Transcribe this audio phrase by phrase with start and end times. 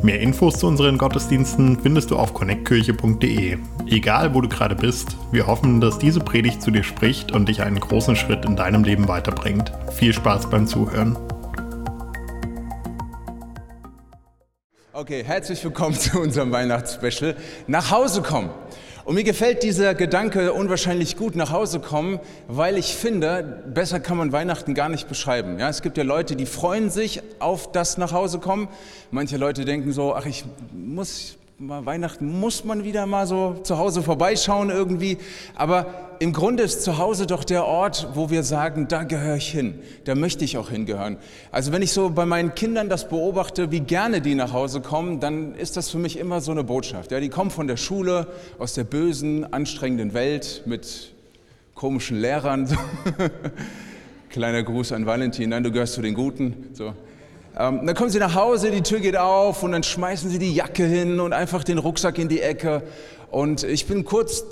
[0.00, 3.58] Mehr Infos zu unseren Gottesdiensten findest du auf connectkirche.de.
[3.88, 7.62] Egal wo du gerade bist, wir hoffen, dass diese Predigt zu dir spricht und dich
[7.62, 9.72] einen großen Schritt in deinem Leben weiterbringt.
[9.92, 11.18] Viel Spaß beim Zuhören.
[14.92, 17.34] Okay, herzlich willkommen zu unserem Weihnachtsspecial.
[17.66, 18.50] Nach Hause kommen.
[19.08, 24.18] Und mir gefällt dieser Gedanke unwahrscheinlich gut nach Hause kommen, weil ich finde, besser kann
[24.18, 25.58] man Weihnachten gar nicht beschreiben.
[25.58, 28.68] Ja, es gibt ja Leute, die freuen sich auf das nach Hause kommen.
[29.10, 30.44] Manche Leute denken so, ach, ich
[30.74, 35.18] muss mal Weihnachten muss man wieder mal so zu Hause vorbeischauen irgendwie.
[35.56, 35.86] Aber
[36.20, 39.80] im Grunde ist zu Hause doch der Ort, wo wir sagen, da gehöre ich hin,
[40.04, 41.16] da möchte ich auch hingehören.
[41.50, 45.18] Also wenn ich so bei meinen Kindern das beobachte, wie gerne die nach Hause kommen,
[45.18, 47.10] dann ist das für mich immer so eine Botschaft.
[47.10, 48.28] Ja, die kommen von der Schule,
[48.60, 51.12] aus der bösen, anstrengenden Welt mit
[51.74, 52.68] komischen Lehrern.
[54.30, 56.68] Kleiner Gruß an Valentin, nein, du gehörst zu den Guten.
[56.72, 56.94] So.
[57.58, 60.54] Ähm, dann kommen sie nach Hause, die Tür geht auf und dann schmeißen sie die
[60.54, 62.84] Jacke hin und einfach den Rucksack in die Ecke.
[63.32, 64.44] Und ich bin kurz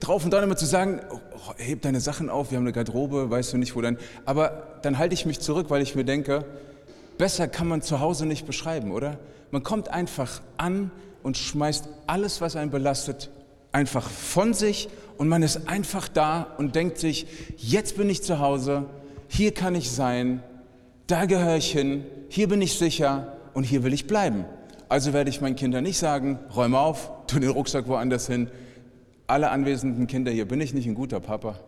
[0.00, 1.18] drauf und dran immer zu sagen, oh,
[1.56, 3.96] heb deine Sachen auf, wir haben eine Garderobe, weißt du nicht wo dann.
[4.24, 6.44] Aber dann halte ich mich zurück, weil ich mir denke,
[7.16, 9.18] besser kann man zu Hause nicht beschreiben, oder?
[9.52, 10.90] Man kommt einfach an
[11.22, 13.30] und schmeißt alles, was einen belastet,
[13.70, 18.40] einfach von sich und man ist einfach da und denkt sich, jetzt bin ich zu
[18.40, 18.86] Hause,
[19.28, 20.42] hier kann ich sein,
[21.06, 24.44] da gehöre ich hin, hier bin ich sicher und hier will ich bleiben.
[24.88, 28.50] Also werde ich meinen Kindern nicht sagen, räume auf, tu den Rucksack woanders hin.
[29.26, 31.58] Alle anwesenden Kinder hier, bin ich nicht ein guter Papa?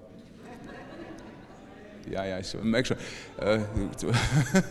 [2.10, 2.96] Ja, ja, ich merke schon.
[3.46, 3.60] Äh,
[3.96, 4.08] so,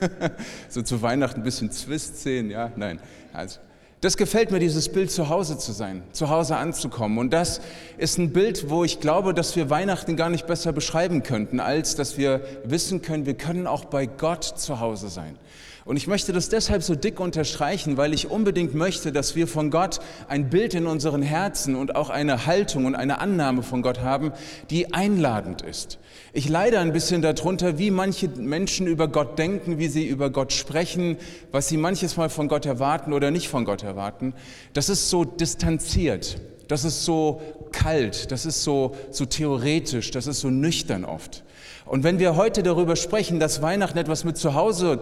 [0.69, 2.99] so, zu Weihnachten ein bisschen Zwist-Szenen, ja, nein.
[3.31, 3.59] Also,
[4.01, 7.17] das gefällt mir, dieses Bild zu Hause zu sein, zu Hause anzukommen.
[7.17, 7.61] Und das
[7.97, 11.95] ist ein Bild, wo ich glaube, dass wir Weihnachten gar nicht besser beschreiben könnten, als
[11.95, 15.37] dass wir wissen können, wir können auch bei Gott zu Hause sein.
[15.85, 19.71] Und ich möchte das deshalb so dick unterstreichen, weil ich unbedingt möchte, dass wir von
[19.71, 24.01] Gott ein Bild in unseren Herzen und auch eine Haltung und eine Annahme von Gott
[24.01, 24.31] haben,
[24.69, 25.97] die einladend ist.
[26.33, 30.53] Ich leide ein bisschen darunter, wie manche Menschen über Gott denken, wie sie über Gott
[30.53, 31.17] sprechen,
[31.51, 34.33] was sie manches Mal von Gott erwarten oder nicht von Gott erwarten.
[34.73, 37.41] Das ist so distanziert, das ist so
[37.71, 41.43] kalt, das ist so, so theoretisch, das ist so nüchtern oft.
[41.85, 45.01] Und wenn wir heute darüber sprechen, dass Weihnachten etwas mit Zuhause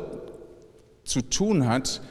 [1.08, 2.02] zu tun hat,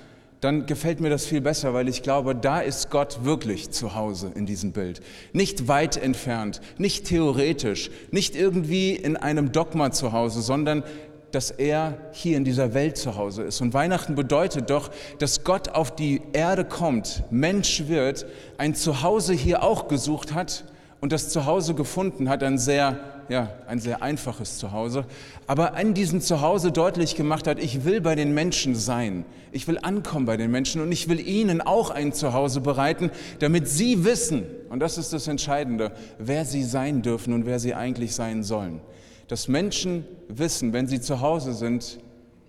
[0.41, 4.31] dann gefällt mir das viel besser, weil ich glaube, da ist Gott wirklich zu Hause
[4.35, 5.01] in diesem Bild.
[5.33, 10.85] Nicht weit entfernt, nicht theoretisch, nicht irgendwie in einem Dogma zu Hause, sondern
[11.33, 13.61] dass er hier in dieser Welt zu Hause ist.
[13.61, 18.27] Und Weihnachten bedeutet doch, dass Gott auf die Erde kommt, Mensch wird,
[18.59, 20.65] ein Zuhause hier auch gesucht hat
[21.01, 22.99] und das Zuhause gefunden hat, ein sehr,
[23.29, 25.05] ja, ein sehr einfaches Zuhause,
[25.47, 29.79] aber an diesem Zuhause deutlich gemacht hat, ich will bei den Menschen sein, ich will
[29.81, 34.45] ankommen bei den Menschen und ich will ihnen auch ein Zuhause bereiten, damit sie wissen,
[34.69, 38.81] und das ist das Entscheidende, wer sie sein dürfen und wer sie eigentlich sein sollen.
[39.29, 41.99] Dass Menschen wissen, wenn sie zu Hause sind,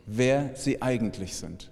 [0.05, 1.69] wer sie eigentlich sind.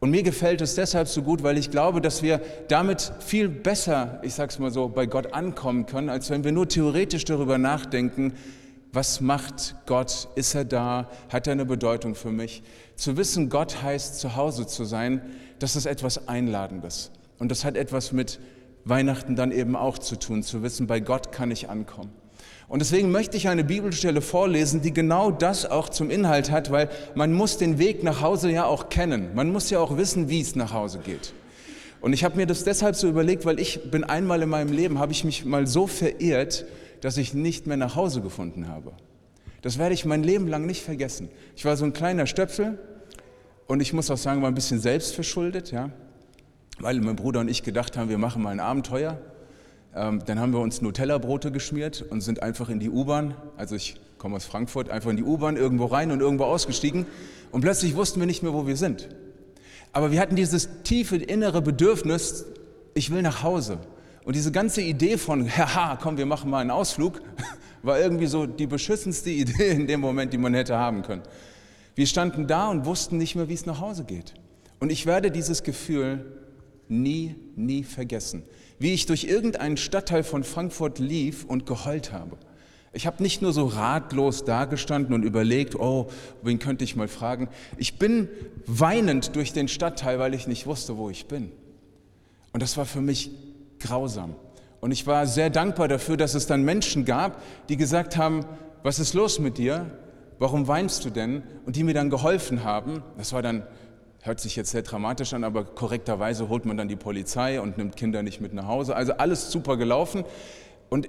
[0.00, 4.20] Und mir gefällt es deshalb so gut, weil ich glaube, dass wir damit viel besser,
[4.22, 7.58] ich sage es mal so, bei Gott ankommen können, als wenn wir nur theoretisch darüber
[7.58, 8.34] nachdenken,
[8.92, 10.28] was macht Gott?
[10.34, 11.10] Ist er da?
[11.28, 12.62] Hat er eine Bedeutung für mich?
[12.96, 15.20] Zu wissen, Gott heißt, zu Hause zu sein,
[15.58, 17.10] das ist etwas Einladendes.
[17.38, 18.40] Und das hat etwas mit
[18.84, 22.10] Weihnachten dann eben auch zu tun, zu wissen, bei Gott kann ich ankommen.
[22.68, 26.90] Und deswegen möchte ich eine Bibelstelle vorlesen, die genau das auch zum Inhalt hat, weil
[27.14, 29.30] man muss den Weg nach Hause ja auch kennen.
[29.34, 31.32] Man muss ja auch wissen, wie es nach Hause geht.
[32.00, 34.98] Und ich habe mir das deshalb so überlegt, weil ich bin einmal in meinem Leben,
[34.98, 36.66] habe ich mich mal so verirrt,
[37.00, 38.92] dass ich nicht mehr nach Hause gefunden habe.
[39.62, 41.28] Das werde ich mein Leben lang nicht vergessen.
[41.56, 42.78] Ich war so ein kleiner Stöpsel
[43.66, 45.90] und ich muss auch sagen, war ein bisschen selbstverschuldet, ja,
[46.78, 49.18] weil mein Bruder und ich gedacht haben, wir machen mal ein Abenteuer.
[49.94, 53.96] Ähm, dann haben wir uns Nutella-Brote geschmiert und sind einfach in die U-Bahn, also ich
[54.18, 57.06] komme aus Frankfurt, einfach in die U-Bahn irgendwo rein und irgendwo ausgestiegen
[57.52, 59.08] und plötzlich wussten wir nicht mehr, wo wir sind.
[59.92, 62.44] Aber wir hatten dieses tiefe innere Bedürfnis,
[62.94, 63.78] ich will nach Hause.
[64.24, 67.22] Und diese ganze Idee von, haha, komm, wir machen mal einen Ausflug,
[67.82, 71.22] war irgendwie so die beschissenste Idee in dem Moment, die man hätte haben können.
[71.94, 74.34] Wir standen da und wussten nicht mehr, wie es nach Hause geht.
[74.80, 76.24] Und ich werde dieses Gefühl
[76.88, 78.44] nie, nie vergessen
[78.78, 82.36] wie ich durch irgendeinen Stadtteil von Frankfurt lief und geheult habe.
[82.92, 86.08] Ich habe nicht nur so ratlos dagestanden und überlegt, oh,
[86.42, 87.48] wen könnte ich mal fragen.
[87.76, 88.28] Ich bin
[88.66, 91.52] weinend durch den Stadtteil, weil ich nicht wusste, wo ich bin.
[92.52, 93.30] Und das war für mich
[93.78, 94.34] grausam.
[94.80, 98.44] Und ich war sehr dankbar dafür, dass es dann Menschen gab, die gesagt haben,
[98.82, 99.90] was ist los mit dir?
[100.38, 101.42] Warum weinst du denn?
[101.66, 103.02] Und die mir dann geholfen haben.
[103.16, 103.64] Das war dann,
[104.20, 107.96] hört sich jetzt sehr dramatisch an, aber korrekterweise holt man dann die Polizei und nimmt
[107.96, 108.96] Kinder nicht mit nach Hause.
[108.96, 110.24] Also alles super gelaufen.
[110.88, 111.08] Und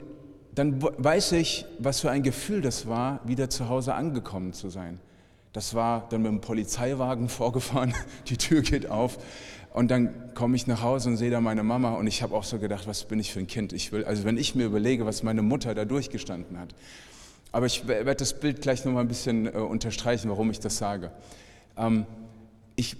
[0.56, 5.00] dann weiß ich, was für ein Gefühl das war, wieder zu Hause angekommen zu sein.
[5.54, 7.94] Das war dann mit dem Polizeiwagen vorgefahren,
[8.28, 9.18] die Tür geht auf
[9.74, 12.44] und dann komme ich nach Hause und sehe da meine Mama und ich habe auch
[12.44, 13.72] so gedacht, was bin ich für ein Kind?
[13.72, 16.74] Ich will, also wenn ich mir überlege, was meine Mutter da durchgestanden hat.
[17.52, 20.78] Aber ich werde das Bild gleich noch mal ein bisschen äh, unterstreichen, warum ich das
[20.78, 21.12] sage.
[21.78, 22.06] Ähm,
[22.80, 22.96] ich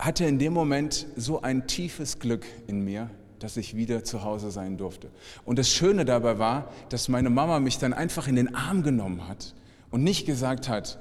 [0.00, 3.08] hatte in dem Moment so ein tiefes Glück in mir,
[3.38, 5.10] dass ich wieder zu Hause sein durfte.
[5.44, 9.28] Und das Schöne dabei war, dass meine Mama mich dann einfach in den Arm genommen
[9.28, 9.54] hat
[9.92, 10.98] und nicht gesagt hat,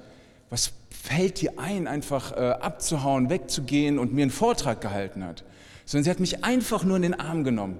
[0.51, 5.43] was fällt dir ein, einfach äh, abzuhauen, wegzugehen und mir einen Vortrag gehalten hat,
[5.85, 7.77] sondern sie hat mich einfach nur in den Arm genommen.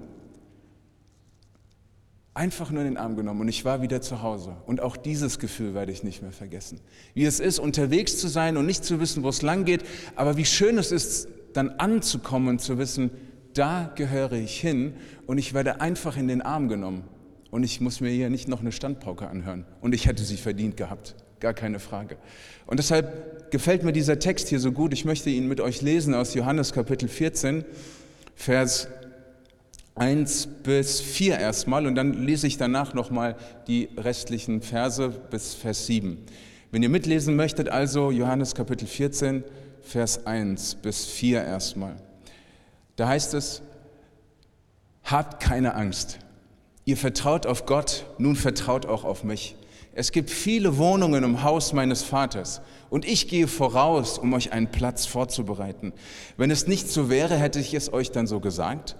[2.36, 4.56] Einfach nur in den Arm genommen und ich war wieder zu Hause.
[4.66, 6.80] Und auch dieses Gefühl werde ich nicht mehr vergessen.
[7.14, 9.84] Wie es ist, unterwegs zu sein und nicht zu wissen, wo es lang geht,
[10.16, 13.10] aber wie schön es ist, dann anzukommen und zu wissen,
[13.54, 14.96] da gehöre ich hin
[15.26, 17.04] und ich werde einfach in den Arm genommen.
[17.50, 19.64] Und ich muss mir hier nicht noch eine Standpauke anhören.
[19.80, 22.16] Und ich hätte sie verdient gehabt gar keine Frage.
[22.66, 24.92] Und deshalb gefällt mir dieser Text hier so gut.
[24.92, 27.64] Ich möchte ihn mit euch lesen aus Johannes Kapitel 14,
[28.34, 28.88] Vers
[29.96, 33.34] 1 bis 4 erstmal und dann lese ich danach nochmal
[33.66, 36.18] die restlichen Verse bis Vers 7.
[36.70, 39.42] Wenn ihr mitlesen möchtet, also Johannes Kapitel 14,
[39.80, 41.96] Vers 1 bis 4 erstmal.
[42.96, 43.62] Da heißt es,
[45.04, 46.18] habt keine Angst.
[46.84, 49.56] Ihr vertraut auf Gott, nun vertraut auch auf mich.
[49.94, 52.60] Es gibt viele Wohnungen im Haus meines Vaters
[52.90, 55.94] und ich gehe voraus, um euch einen Platz vorzubereiten.
[56.36, 58.94] Wenn es nicht so wäre, hätte ich es euch dann so gesagt.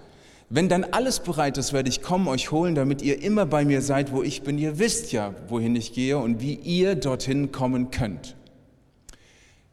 [0.49, 3.81] Wenn dann alles bereit ist, werde ich kommen, euch holen, damit ihr immer bei mir
[3.81, 4.57] seid, wo ich bin.
[4.57, 8.37] Ihr wisst ja, wohin ich gehe und wie ihr dorthin kommen könnt.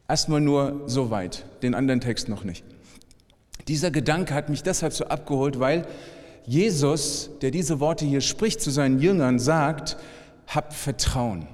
[0.09, 2.65] Erstmal nur so weit, den anderen Text noch nicht.
[3.69, 5.87] Dieser Gedanke hat mich deshalb so abgeholt, weil
[6.45, 9.97] Jesus, der diese Worte hier spricht zu seinen Jüngern, sagt,
[10.49, 11.47] habt Vertrauen.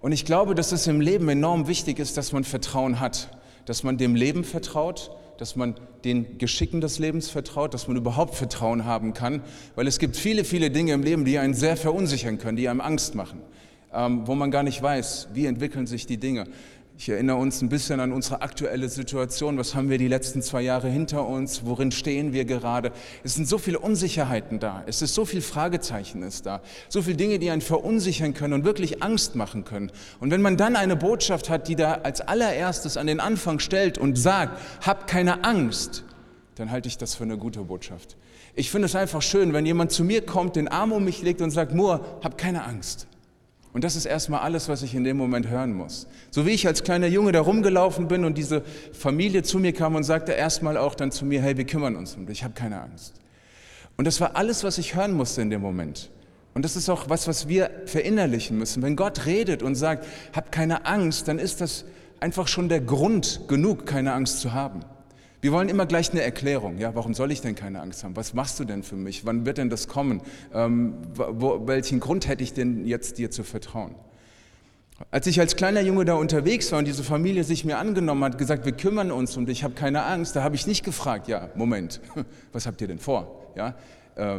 [0.00, 3.30] Und ich glaube, dass es im Leben enorm wichtig ist, dass man Vertrauen hat,
[3.64, 8.34] dass man dem Leben vertraut, dass man den Geschicken des Lebens vertraut, dass man überhaupt
[8.34, 9.42] Vertrauen haben kann,
[9.74, 12.80] weil es gibt viele, viele Dinge im Leben, die einen sehr verunsichern können, die einem
[12.80, 13.40] Angst machen,
[13.92, 16.46] ähm, wo man gar nicht weiß, wie entwickeln sich die Dinge.
[16.96, 19.58] Ich erinnere uns ein bisschen an unsere aktuelle Situation.
[19.58, 21.62] Was haben wir die letzten zwei Jahre hinter uns?
[21.64, 22.92] Worin stehen wir gerade?
[23.24, 24.84] Es sind so viele Unsicherheiten da.
[24.86, 26.62] Es ist so viel Fragezeichen ist da.
[26.88, 29.90] So viele Dinge, die einen verunsichern können und wirklich Angst machen können.
[30.20, 33.98] Und wenn man dann eine Botschaft hat, die da als allererstes an den Anfang stellt
[33.98, 36.04] und sagt, hab keine Angst,
[36.54, 38.16] dann halte ich das für eine gute Botschaft.
[38.54, 41.42] Ich finde es einfach schön, wenn jemand zu mir kommt, den Arm um mich legt
[41.42, 43.08] und sagt, Moor, hab keine Angst.
[43.74, 46.06] Und das ist erstmal alles, was ich in dem Moment hören muss.
[46.30, 48.62] So wie ich als kleiner Junge da rumgelaufen bin und diese
[48.92, 52.14] Familie zu mir kam und sagte erstmal auch dann zu mir, hey, wir kümmern uns
[52.14, 53.14] um dich, ich habe keine Angst.
[53.96, 56.10] Und das war alles, was ich hören musste in dem Moment.
[56.54, 58.80] Und das ist auch was, was wir verinnerlichen müssen.
[58.80, 61.84] Wenn Gott redet und sagt, hab keine Angst, dann ist das
[62.20, 64.80] einfach schon der Grund genug, keine Angst zu haben.
[65.44, 66.78] Wir wollen immer gleich eine Erklärung.
[66.78, 68.16] Ja, warum soll ich denn keine Angst haben?
[68.16, 69.26] Was machst du denn für mich?
[69.26, 70.22] Wann wird denn das kommen?
[70.54, 73.94] Ähm, wo, welchen Grund hätte ich denn jetzt dir zu vertrauen?
[75.10, 78.38] Als ich als kleiner Junge da unterwegs war und diese Familie sich mir angenommen hat,
[78.38, 81.50] gesagt, wir kümmern uns und ich habe keine Angst, da habe ich nicht gefragt, ja,
[81.54, 82.00] Moment,
[82.54, 83.52] was habt ihr denn vor?
[83.54, 83.74] Ja,
[84.14, 84.38] äh,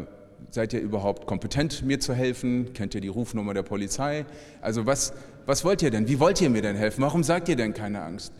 [0.49, 2.73] seid ihr überhaupt kompetent, mir zu helfen?
[2.73, 4.25] Kennt ihr die Rufnummer der Polizei?
[4.59, 5.13] Also was,
[5.45, 6.07] was wollt ihr denn?
[6.07, 7.03] Wie wollt ihr mir denn helfen?
[7.03, 8.33] Warum sagt ihr denn keine Angst?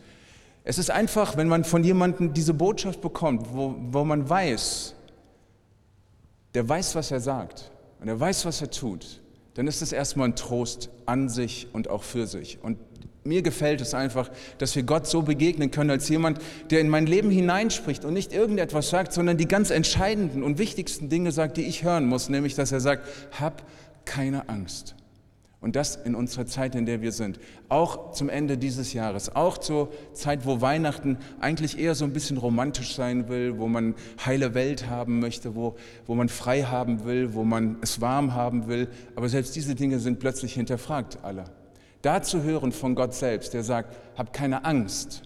[0.68, 4.96] Es ist einfach, wenn man von jemandem diese Botschaft bekommt, wo, wo man weiß,
[6.54, 7.70] der weiß, was er sagt
[8.00, 9.22] und er weiß, was er tut,
[9.54, 12.58] dann ist es erstmal ein Trost an sich und auch für sich.
[12.62, 12.78] Und
[13.22, 17.06] mir gefällt es einfach, dass wir Gott so begegnen können als jemand, der in mein
[17.06, 21.64] Leben hineinspricht und nicht irgendetwas sagt, sondern die ganz entscheidenden und wichtigsten Dinge sagt, die
[21.64, 23.06] ich hören muss, nämlich dass er sagt,
[23.38, 23.62] hab
[24.04, 24.96] keine Angst.
[25.60, 27.40] Und das in unserer Zeit, in der wir sind.
[27.68, 32.36] Auch zum Ende dieses Jahres, auch zur Zeit, wo Weihnachten eigentlich eher so ein bisschen
[32.36, 33.94] romantisch sein will, wo man
[34.24, 38.68] heile Welt haben möchte, wo, wo man frei haben will, wo man es warm haben
[38.68, 38.88] will.
[39.16, 41.44] Aber selbst diese Dinge sind plötzlich hinterfragt, alle.
[42.02, 45.22] Da zu hören von Gott selbst, der sagt, hab keine Angst,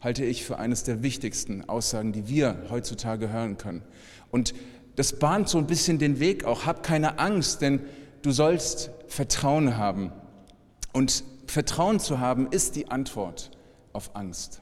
[0.00, 3.82] halte ich für eines der wichtigsten Aussagen, die wir heutzutage hören können.
[4.30, 4.54] Und
[4.96, 7.80] das bahnt so ein bisschen den Weg auch, hab keine Angst, denn
[8.22, 10.12] du sollst Vertrauen haben.
[10.92, 13.50] Und Vertrauen zu haben ist die Antwort
[13.92, 14.60] auf Angst.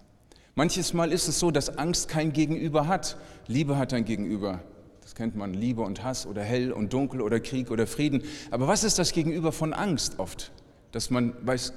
[0.55, 3.17] Manches Mal ist es so, dass Angst kein Gegenüber hat.
[3.47, 4.61] Liebe hat ein Gegenüber.
[5.01, 8.23] Das kennt man, Liebe und Hass oder hell und dunkel oder Krieg oder Frieden.
[8.51, 10.53] Aber was ist das Gegenüber von Angst oft?
[10.93, 11.73] Dass man weiß,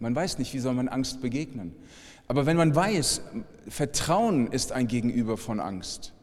[0.00, 1.76] man weiß nicht, wie soll man Angst begegnen.
[2.26, 3.20] Aber wenn man weiß,
[3.68, 6.13] Vertrauen ist ein Gegenüber von Angst,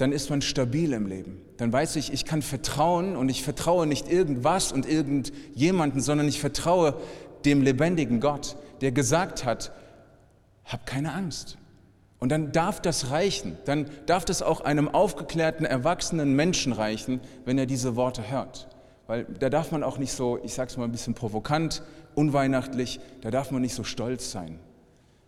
[0.00, 1.42] dann ist man stabil im Leben.
[1.58, 6.40] Dann weiß ich, ich kann vertrauen und ich vertraue nicht irgendwas und irgendjemanden, sondern ich
[6.40, 6.94] vertraue
[7.44, 9.72] dem lebendigen Gott, der gesagt hat,
[10.64, 11.58] hab keine Angst.
[12.18, 17.58] Und dann darf das reichen, dann darf das auch einem aufgeklärten, erwachsenen Menschen reichen, wenn
[17.58, 18.68] er diese Worte hört.
[19.06, 21.82] Weil da darf man auch nicht so, ich sag's mal ein bisschen provokant,
[22.14, 24.58] unweihnachtlich, da darf man nicht so stolz sein,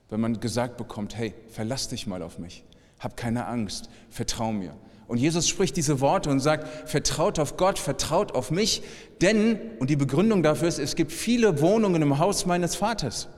[0.08, 2.64] wenn man gesagt bekommt, hey, verlass dich mal auf mich,
[3.02, 4.74] hab keine Angst, vertrau mir.
[5.08, 8.82] Und Jesus spricht diese Worte und sagt, vertraut auf Gott, vertraut auf mich,
[9.20, 13.28] denn, und die Begründung dafür ist, es gibt viele Wohnungen im Haus meines Vaters.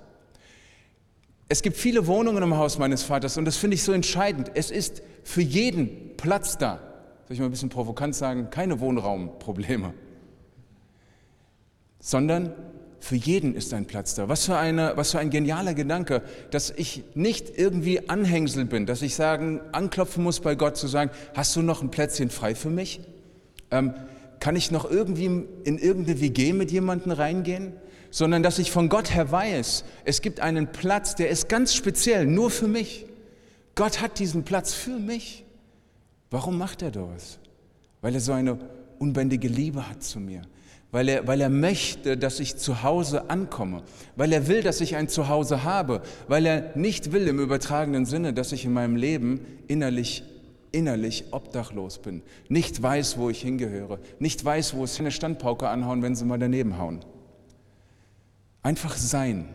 [1.48, 4.52] Es gibt viele Wohnungen im Haus meines Vaters und das finde ich so entscheidend.
[4.54, 6.76] Es ist für jeden Platz da.
[7.26, 8.50] Soll ich mal ein bisschen provokant sagen?
[8.50, 9.94] Keine Wohnraumprobleme.
[11.98, 12.52] Sondern
[13.04, 14.30] für jeden ist ein Platz da.
[14.30, 19.02] Was für, eine, was für ein genialer Gedanke, dass ich nicht irgendwie Anhängsel bin, dass
[19.02, 22.70] ich sagen, anklopfen muss bei Gott zu sagen, hast du noch ein Plätzchen frei für
[22.70, 23.00] mich?
[23.70, 23.92] Ähm,
[24.40, 27.74] kann ich noch irgendwie in irgendeine WG mit jemandem reingehen?
[28.10, 32.26] sondern dass ich von Gott her weiß, es gibt einen Platz, der ist ganz speziell,
[32.26, 33.06] nur für mich.
[33.74, 35.44] Gott hat diesen Platz für mich.
[36.30, 37.40] Warum macht er das?
[38.02, 38.56] Weil er so eine
[39.00, 40.42] unbändige Liebe hat zu mir.
[40.94, 43.82] Weil er, weil er möchte, dass ich zu Hause ankomme.
[44.14, 46.02] Weil er will, dass ich ein Zuhause habe.
[46.28, 50.22] Weil er nicht will im übertragenen Sinne, dass ich in meinem Leben innerlich
[50.70, 56.02] innerlich obdachlos bin, nicht weiß, wo ich hingehöre, nicht weiß, wo es eine Standpauke anhauen,
[56.02, 57.04] wenn sie mal daneben hauen.
[58.62, 59.48] Einfach sein.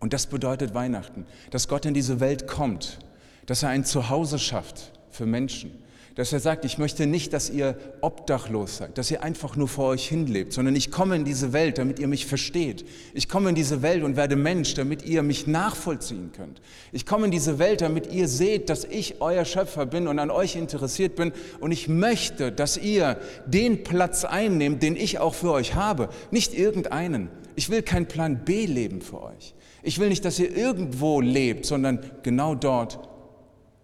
[0.00, 2.98] Und das bedeutet Weihnachten, dass Gott in diese Welt kommt,
[3.46, 5.81] dass er ein Zuhause schafft für Menschen,
[6.14, 9.88] dass er sagt, ich möchte nicht, dass ihr obdachlos seid, dass ihr einfach nur vor
[9.88, 12.84] euch hinlebt, sondern ich komme in diese Welt, damit ihr mich versteht.
[13.14, 16.60] Ich komme in diese Welt und werde Mensch, damit ihr mich nachvollziehen könnt.
[16.92, 20.30] Ich komme in diese Welt, damit ihr seht, dass ich euer Schöpfer bin und an
[20.30, 25.52] euch interessiert bin und ich möchte, dass ihr den Platz einnehmt, den ich auch für
[25.52, 27.30] euch habe, nicht irgendeinen.
[27.56, 29.54] Ich will kein Plan B leben für euch.
[29.82, 33.00] Ich will nicht, dass ihr irgendwo lebt, sondern genau dort,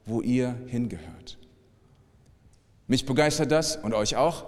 [0.06, 1.38] wo ihr hingehört.
[2.88, 4.46] Mich begeistert das und euch auch.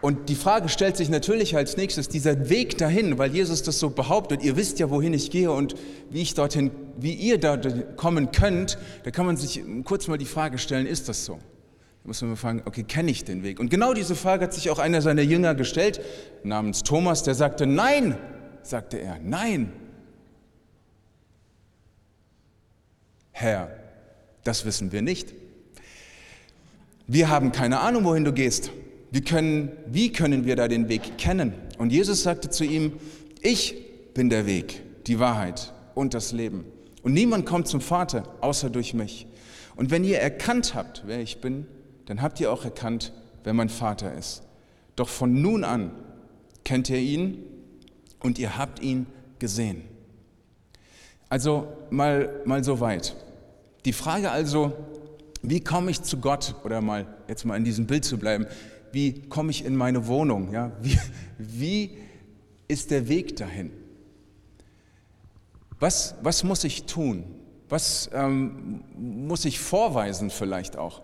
[0.00, 3.90] Und die Frage stellt sich natürlich als nächstes, dieser Weg dahin, weil Jesus das so
[3.90, 5.74] behauptet, ihr wisst ja, wohin ich gehe und
[6.10, 10.24] wie ich dorthin, wie ihr dort kommen könnt, da kann man sich kurz mal die
[10.24, 11.38] Frage stellen, ist das so?
[12.04, 13.60] muss man fragen, okay, kenne ich den Weg?
[13.60, 16.00] Und genau diese Frage hat sich auch einer seiner Jünger gestellt,
[16.42, 18.16] namens Thomas, der sagte, nein,
[18.62, 19.72] sagte er, nein.
[23.40, 23.70] Herr,
[24.42, 25.32] das wissen wir nicht.
[27.06, 28.72] Wir haben keine Ahnung, wohin du gehst.
[29.24, 31.54] Können, wie können wir da den Weg kennen?
[31.78, 32.94] Und Jesus sagte zu ihm,
[33.40, 33.76] ich
[34.12, 36.64] bin der Weg, die Wahrheit und das Leben.
[37.04, 39.28] Und niemand kommt zum Vater außer durch mich.
[39.76, 41.66] Und wenn ihr erkannt habt, wer ich bin,
[42.06, 43.12] dann habt ihr auch erkannt,
[43.44, 44.42] wer mein Vater ist.
[44.96, 45.92] Doch von nun an
[46.64, 47.44] kennt ihr ihn
[48.18, 49.06] und ihr habt ihn
[49.38, 49.84] gesehen.
[51.28, 53.14] Also mal, mal so weit.
[53.88, 54.74] Die Frage also,
[55.40, 58.46] wie komme ich zu Gott, oder mal jetzt mal in diesem Bild zu bleiben,
[58.92, 60.52] wie komme ich in meine Wohnung?
[60.52, 60.72] Ja?
[60.82, 60.98] Wie,
[61.38, 61.96] wie
[62.68, 63.70] ist der Weg dahin?
[65.80, 67.24] Was, was muss ich tun?
[67.70, 71.00] Was ähm, muss ich vorweisen vielleicht auch?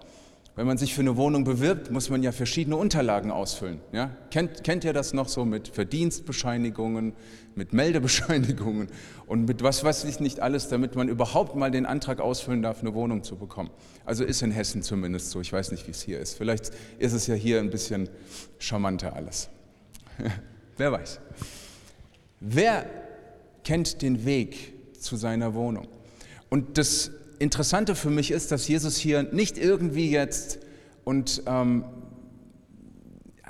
[0.57, 3.81] Wenn man sich für eine Wohnung bewirbt, muss man ja verschiedene Unterlagen ausfüllen.
[3.91, 4.11] Ja?
[4.31, 7.13] Kennt, kennt ihr das noch so mit Verdienstbescheinigungen,
[7.57, 8.89] mit Meldebescheinigungen
[9.27, 12.81] und mit was weiß ich nicht alles, damit man überhaupt mal den Antrag ausfüllen darf,
[12.83, 13.71] eine Wohnung zu bekommen?
[14.05, 15.41] Also ist in Hessen zumindest so.
[15.41, 16.35] Ich weiß nicht, wie es hier ist.
[16.35, 18.09] Vielleicht ist es ja hier ein bisschen
[18.59, 19.49] charmanter alles.
[20.77, 21.19] Wer weiß.
[22.39, 22.87] Wer
[23.65, 25.89] kennt den Weg zu seiner Wohnung?
[26.49, 30.59] Und das Interessante für mich ist, dass Jesus hier nicht irgendwie jetzt
[31.05, 31.85] und ähm,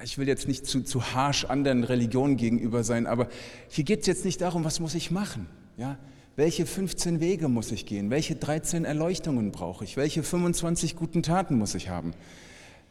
[0.03, 3.29] ich will jetzt nicht zu, zu harsch anderen Religionen gegenüber sein, aber
[3.69, 5.47] hier geht es jetzt nicht darum, was muss ich machen.
[5.76, 5.99] Ja?
[6.37, 8.11] Welche 15 Wege muss ich gehen?
[8.11, 9.97] Welche 13 Erleuchtungen brauche ich?
[9.97, 12.12] Welche 25 guten Taten muss ich haben?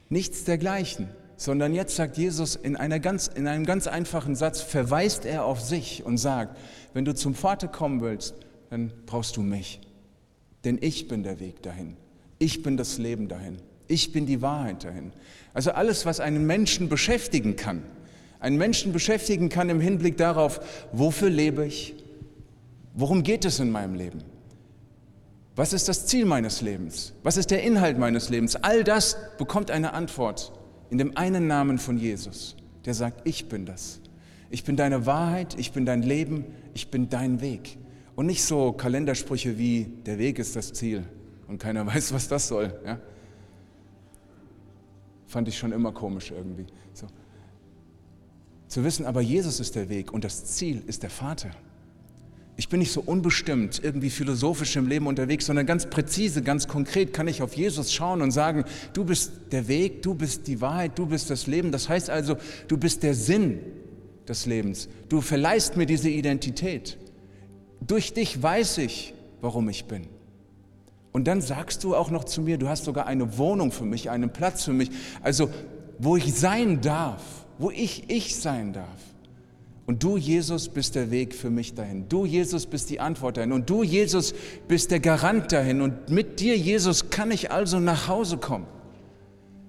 [0.09, 5.25] Nichts dergleichen, sondern jetzt sagt Jesus in, einer ganz, in einem ganz einfachen Satz, verweist
[5.25, 6.57] er auf sich und sagt,
[6.93, 8.35] wenn du zum Vater kommen willst,
[8.69, 9.81] dann brauchst du mich
[10.63, 11.95] denn ich bin der Weg dahin.
[12.39, 13.57] Ich bin das Leben dahin.
[13.87, 15.11] Ich bin die Wahrheit dahin.
[15.53, 17.83] Also alles, was einen Menschen beschäftigen kann,
[18.39, 20.59] einen Menschen beschäftigen kann im Hinblick darauf,
[20.91, 21.95] wofür lebe ich,
[22.93, 24.19] worum geht es in meinem Leben,
[25.55, 29.71] was ist das Ziel meines Lebens, was ist der Inhalt meines Lebens, all das bekommt
[29.71, 30.51] eine Antwort
[30.89, 32.55] in dem einen Namen von Jesus,
[32.85, 33.99] der sagt, ich bin das.
[34.49, 37.77] Ich bin deine Wahrheit, ich bin dein Leben, ich bin dein Weg.
[38.15, 41.03] Und nicht so Kalendersprüche wie, der Weg ist das Ziel
[41.47, 42.73] und keiner weiß, was das soll.
[42.85, 42.99] Ja?
[45.27, 46.65] Fand ich schon immer komisch irgendwie.
[46.93, 47.07] So.
[48.67, 51.51] Zu wissen, aber Jesus ist der Weg und das Ziel ist der Vater.
[52.55, 57.11] Ich bin nicht so unbestimmt, irgendwie philosophisch im Leben unterwegs, sondern ganz präzise, ganz konkret
[57.11, 60.97] kann ich auf Jesus schauen und sagen, du bist der Weg, du bist die Wahrheit,
[60.99, 61.71] du bist das Leben.
[61.71, 63.59] Das heißt also, du bist der Sinn
[64.27, 64.87] des Lebens.
[65.09, 66.97] Du verleihst mir diese Identität.
[67.85, 70.07] Durch dich weiß ich, warum ich bin.
[71.11, 74.09] Und dann sagst du auch noch zu mir, du hast sogar eine Wohnung für mich,
[74.09, 74.89] einen Platz für mich,
[75.21, 75.49] also
[75.99, 78.87] wo ich sein darf wo ich ich sein darf.
[79.85, 82.07] Und du, Jesus, bist der Weg für mich dahin.
[82.07, 83.51] Du, Jesus, bist die Antwort dahin.
[83.51, 84.33] Und du, Jesus,
[84.67, 85.81] bist der Garant dahin.
[85.81, 88.65] Und mit dir, Jesus, kann ich also nach Hause kommen.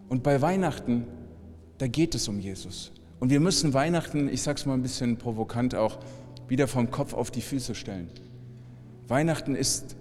[0.09, 1.07] Und bei Weihnachten,
[1.79, 2.93] da geht es um Jesus.
[3.19, 5.99] Und wir müssen Weihnachten, ich sage es mal ein bisschen provokant auch,
[6.49, 8.11] wieder vom Kopf auf die Füße stellen.
[9.09, 9.97] Weihnachten ist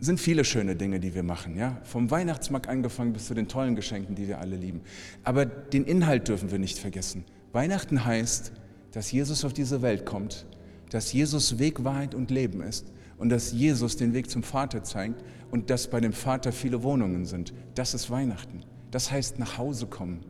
[0.00, 1.80] sind viele schöne Dinge, die wir machen, ja.
[1.84, 4.82] Vom Weihnachtsmarkt angefangen bis zu den tollen Geschenken, die wir alle lieben.
[5.22, 7.24] Aber den Inhalt dürfen wir nicht vergessen.
[7.52, 8.52] Weihnachten heißt,
[8.92, 10.46] dass Jesus auf diese Welt kommt,
[10.90, 15.24] dass Jesus Weg, Wahrheit und Leben ist und dass Jesus den Weg zum Vater zeigt
[15.50, 17.54] und dass bei dem Vater viele Wohnungen sind.
[17.74, 18.60] Das ist Weihnachten.
[18.90, 20.20] Das heißt nach Hause kommen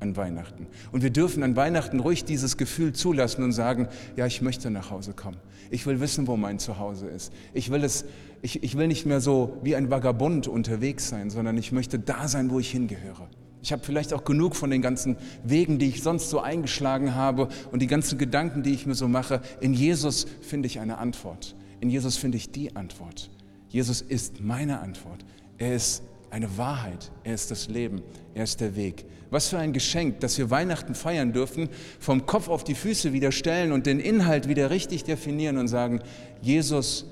[0.00, 0.66] an Weihnachten.
[0.92, 4.90] Und wir dürfen an Weihnachten ruhig dieses Gefühl zulassen und sagen, ja, ich möchte nach
[4.90, 5.38] Hause kommen.
[5.70, 7.32] Ich will wissen, wo mein Zuhause ist.
[7.52, 8.04] Ich will, es,
[8.42, 12.28] ich, ich will nicht mehr so wie ein Vagabund unterwegs sein, sondern ich möchte da
[12.28, 13.28] sein, wo ich hingehöre.
[13.62, 17.48] Ich habe vielleicht auch genug von den ganzen Wegen, die ich sonst so eingeschlagen habe
[17.72, 19.40] und die ganzen Gedanken, die ich mir so mache.
[19.60, 21.56] In Jesus finde ich eine Antwort.
[21.80, 23.30] In Jesus finde ich die Antwort.
[23.68, 25.24] Jesus ist meine Antwort.
[25.56, 26.02] Er ist
[26.34, 27.12] eine Wahrheit.
[27.22, 28.02] Er ist das Leben.
[28.34, 29.06] Er ist der Weg.
[29.30, 31.68] Was für ein Geschenk, dass wir Weihnachten feiern dürfen,
[32.00, 36.00] vom Kopf auf die Füße wieder stellen und den Inhalt wieder richtig definieren und sagen,
[36.42, 37.06] Jesus,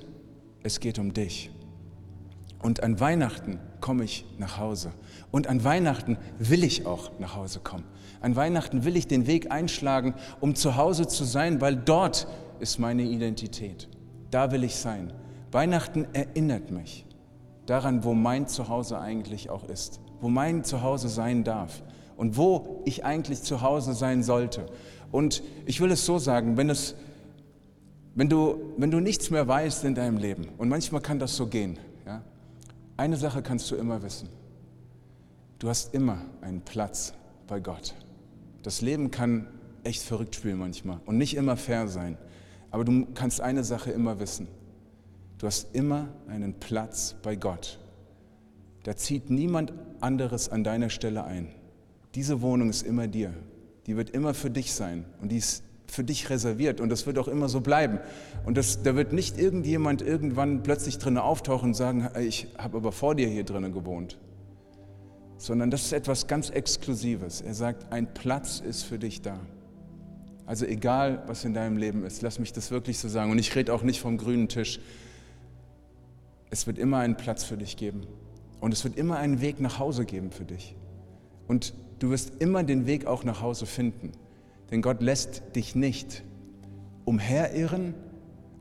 [0.65, 1.53] es geht um dich.
[2.61, 4.93] Und an Weihnachten komme ich nach Hause.
[5.31, 7.85] Und an Weihnachten will ich auch nach Hause kommen.
[8.21, 12.27] An Weihnachten will ich den Weg einschlagen, um zu Hause zu sein, weil dort
[12.59, 13.89] ist meine Identität.
[14.33, 15.13] Da will ich sein.
[15.53, 17.07] Weihnachten erinnert mich
[17.73, 21.83] daran, wo mein Zuhause eigentlich auch ist, wo mein Zuhause sein darf
[22.19, 24.67] und wo ich eigentlich zu Hause sein sollte.
[25.11, 26.95] Und ich will es so sagen, wenn, es,
[28.15, 31.47] wenn, du, wenn du nichts mehr weißt in deinem Leben, und manchmal kann das so
[31.47, 32.23] gehen, ja,
[32.99, 34.29] eine Sache kannst du immer wissen.
[35.59, 37.15] Du hast immer einen Platz
[37.47, 37.95] bei Gott.
[38.63, 39.47] Das Leben kann
[39.83, 42.19] echt verrückt spielen manchmal und nicht immer fair sein.
[42.71, 44.47] Aber du kannst eine Sache immer wissen.
[45.43, 47.81] Du hast immer einen Platz bei Gott.
[48.85, 51.49] Da zieht niemand anderes an deiner Stelle ein.
[52.15, 53.35] Diese Wohnung ist immer dir.
[53.89, 57.19] Die wird immer für dich sein und die ist für dich reserviert und das wird
[57.19, 57.99] auch immer so bleiben.
[58.47, 62.93] Und das, da wird nicht irgendjemand irgendwann plötzlich drinnen auftauchen und sagen, ich habe aber
[62.93, 64.19] vor dir hier drinnen gewohnt.
[65.39, 67.41] Sondern das ist etwas ganz Exklusives.
[67.41, 69.41] Er sagt, ein Platz ist für dich da.
[70.47, 73.33] Also egal, was in deinem Leben ist, lass mich das wirklich so sagen.
[73.33, 74.79] Und ich rede auch nicht vom grünen Tisch,
[76.53, 78.03] es wird immer einen Platz für dich geben.
[78.61, 80.77] Und es wird immer einen Weg nach Hause geben für dich.
[81.49, 84.13] Und du wirst immer den Weg auch nach Hause finden.
[84.71, 86.23] Denn Gott lässt dich nicht
[87.07, 87.95] umherirren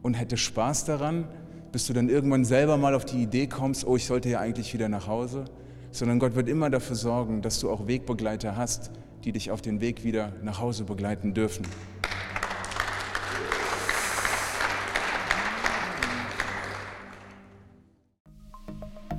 [0.01, 1.27] und hätte Spaß daran,
[1.73, 4.73] bis du dann irgendwann selber mal auf die Idee kommst, oh, ich sollte ja eigentlich
[4.73, 5.43] wieder nach Hause.
[5.91, 8.91] Sondern Gott wird immer dafür sorgen, dass du auch Wegbegleiter hast,
[9.25, 11.65] die dich auf den Weg wieder nach Hause begleiten dürfen.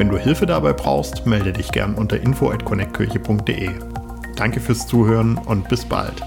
[0.00, 3.68] Wenn du Hilfe dabei brauchst, melde dich gern unter info at connectkirche.de.
[4.34, 6.22] Danke fürs Zuhören und bis bald.